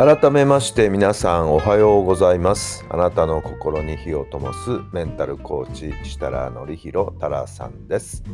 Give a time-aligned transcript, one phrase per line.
[0.00, 2.86] 改めまして皆さんおはようございます。
[2.88, 8.24] あなたの心に火を灯すメンタルコーチ設楽範弘太良さんです。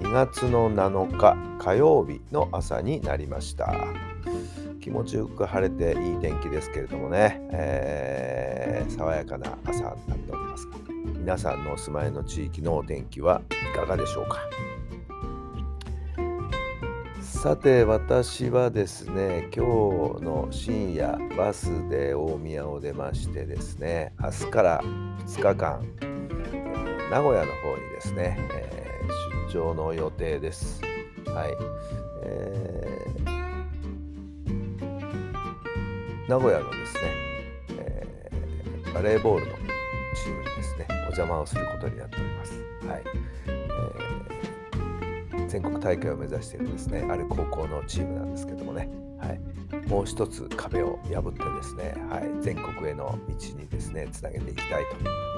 [0.00, 3.72] 2月の7日火曜日の朝になりました。
[4.82, 10.68] 気持ちよく晴れていい天気ですけれどもね、えー、爽やかな朝になっております。
[11.16, 13.40] 皆さんのお住まいの地域のお天気は
[13.72, 14.40] いかがでしょうか？
[17.42, 19.66] さて私はですね今
[20.16, 25.84] 日の深夜バスで大宮を出ましてですね明日から2日間、
[27.10, 30.80] 名古屋の方にですね、えー、出張の予定です。
[31.34, 31.50] はい、
[32.22, 33.48] えー、
[36.28, 37.00] 名古屋のですね、
[37.70, 39.52] えー、バレーボールの
[40.14, 42.52] チームにですねお邪魔をすることになっております。
[42.86, 43.02] はい
[45.48, 49.40] 全国大会を目指しているですねある高校のチームなんですけどもね、はい、
[49.88, 55.32] もう一つ壁を破ってですね、はい、全国への道にですねつなげていきたいと。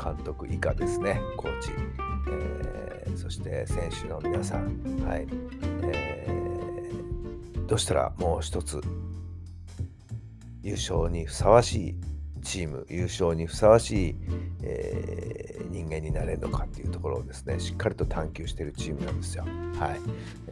[0.00, 1.70] 監督以下ですねコーチ、
[2.30, 5.26] えー、そして選手の皆さん、はい。
[5.82, 8.80] えー、どうしたらもう一つ
[10.62, 11.94] 優勝にふさわしい
[12.42, 14.14] チーム優勝にふさわしい、
[14.62, 19.44] えー、人間になれるのかっていうところをですねしっかりと探求しているチームなんですよ。
[19.78, 19.94] は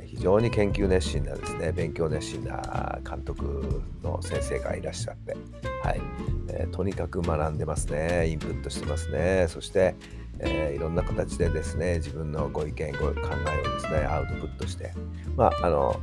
[0.01, 5.37] い、非常に研究熱心なですね勉強熱心な監督の先生がいらっしゃって、
[5.83, 6.01] はい。
[6.49, 8.29] えー、とにかく学んでますね。
[8.29, 9.47] インプットしてますね。
[9.49, 9.97] そして、
[10.39, 14.93] えー、いろんな形でですね自分のご意見ご考えをですねアウトプットして。
[15.37, 16.01] まああの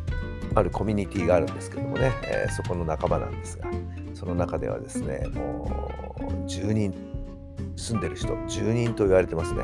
[0.55, 3.71] あるコミュニティがあるんですけどもね、えー、そこの仲間なんですが
[4.13, 7.12] その中ではですねもう10人
[7.75, 9.63] 住んでる人10人と言われてますね。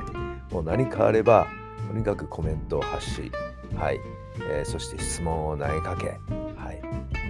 [0.52, 1.48] もう何かあれば
[1.88, 3.32] とにかくコメントを発し、
[3.76, 4.00] はい。
[4.42, 6.82] えー、そして質問を投げかけ、はい。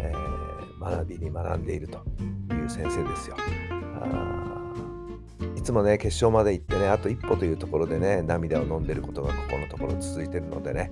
[0.02, 2.00] えー、学びに学んでいると
[2.54, 3.36] いう先生ですよ。
[5.56, 10.92] いつもね、決勝まで行ってね、あと一歩というところでね、涙を飲んでることがここのところ続いてるのでね、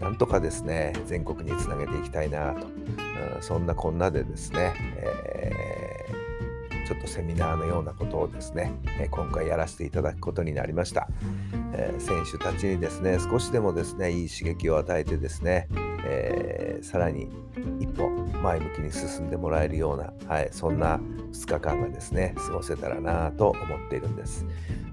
[0.00, 5.77] なんとかですね、全国につなげていきたいなと、うん、そんなこんなでですね、えー、
[6.88, 8.72] ちょっとセミナーのようなことをですね、
[9.10, 11.06] 今回やらせていただくことになりました。
[11.74, 15.68] えー、選手たちにですね、少しでもですね、いい刺激を与えてですね、
[16.06, 17.28] えー、さらに
[17.78, 18.08] 一歩
[18.42, 20.98] 前向きに進んでもらえるような、はい、そんな
[21.32, 24.46] 2日間がですね過ごせたらなと思っているんです。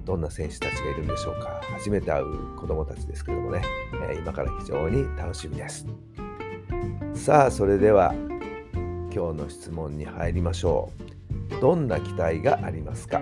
[0.03, 1.61] どんな選手たちがいるんでしょうか。
[1.72, 3.61] 初めて会う子どもたちですけどもね、
[4.09, 5.88] え、今から非常に楽しみです。
[7.13, 8.13] さあそれでは
[9.13, 11.04] 今日の質問に入りましょう。
[11.61, 13.22] どんな期待がありますか？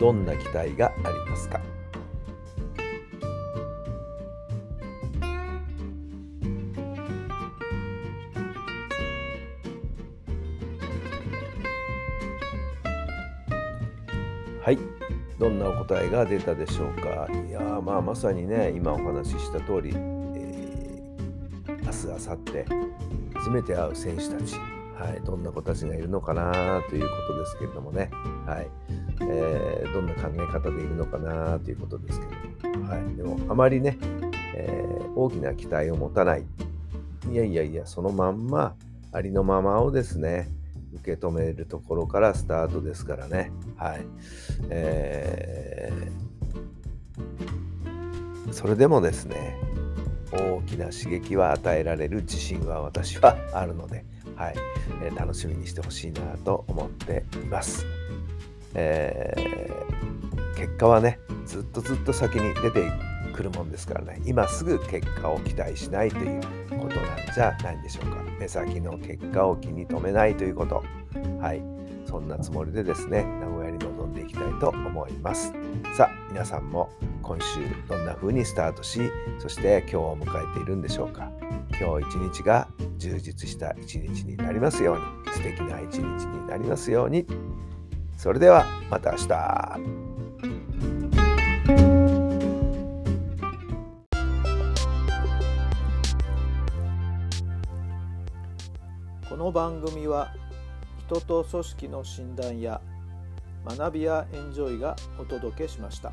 [0.00, 1.60] どんな期待がありますか？
[14.62, 14.78] はい。
[15.38, 17.26] どんなお答えが出たでしょうか？
[17.48, 24.56] いやまあまさにね、今お話しした通り、えー、明日、明後日、初めて会う選手たち、
[25.00, 28.10] はい、どんな子たちがいるのかなということですけれどもね、
[28.46, 28.68] はい。
[29.22, 33.96] えー、どんな考え方でいるのかなということですけども、はい、でもあまりね、
[34.54, 36.44] えー、大きな期待を持たない、
[37.30, 38.74] いやいやいや、そのまんま、
[39.12, 40.50] ありのままをですね、
[40.96, 43.50] 受け止めるところからスタートですからね。
[43.76, 44.04] はい。
[44.68, 49.56] えー、それでもですね、
[50.32, 54.04] 大きな刺激は与えられる自信は私はあるので、
[54.40, 54.54] はい
[55.02, 57.84] えー、楽しみにしてほしいなと思っています。
[58.72, 62.90] えー、結果はね、ずっとずっと先に出て
[63.34, 66.40] くるもんですからね、今すぐ結果を期待しないという
[66.70, 68.16] ことなんじゃないんでしょうか。
[68.38, 70.82] 目先の結果を気に留めないということ。
[71.38, 71.62] はい。
[72.06, 75.52] そんなつもりでですね、名古屋に臨んでいきたいと思います。
[75.96, 76.90] さあ、皆さんも
[77.22, 79.00] 今週どんな風にスタートし、
[79.38, 81.30] そして今日を迎えているんでしょうか。
[81.80, 82.68] 今日一日が
[82.98, 87.26] 充実した一日になりますように、素敵な一日になりますように。
[88.16, 89.80] それではまた明日。
[99.28, 100.34] この番組は
[101.06, 102.80] 人と組織の診断や
[103.64, 106.12] 学びやエンジョイがお届けしました。